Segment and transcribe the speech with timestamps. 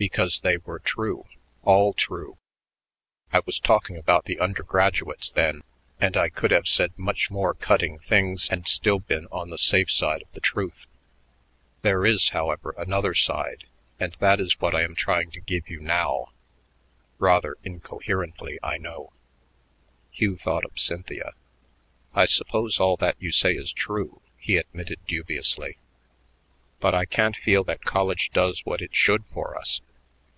[0.00, 1.26] "Because they were true,
[1.64, 2.38] all true.
[3.32, 5.64] I was talking about the undergraduates then,
[6.00, 9.90] and I could have said much more cutting things and still been on the safe
[9.90, 10.86] side of the truth.
[11.82, 13.64] There is, however, another side,
[13.98, 16.30] and that is what I am trying to give you now
[17.18, 19.12] rather incoherently, I know."
[20.12, 21.32] Hugh thought of Cynthia.
[22.14, 25.76] "I suppose all that you say is true," he admitted dubiously,
[26.78, 29.80] "but I can't feel that college does what it should for us.